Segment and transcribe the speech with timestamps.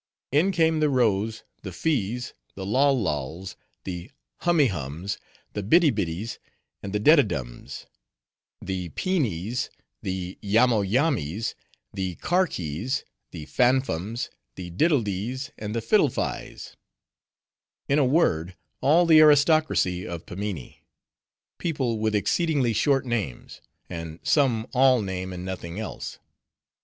[0.31, 4.09] In came the Roes, the Fees, the Lol Lols, the
[4.41, 5.19] Hummee Hums,
[5.53, 6.39] the Bidi Bidies,
[6.81, 7.85] and the Dedidums;
[8.59, 9.69] the Peenees,
[10.01, 11.53] the Yamoyamees,
[11.93, 16.75] the Karkies, the Fanfums, the Diddledees, and the Fiddlefies;
[17.87, 20.77] in a word, all the aristocracy of Pimminee;
[21.59, 26.17] people with exceedingly short names; and some all name, and nothing else.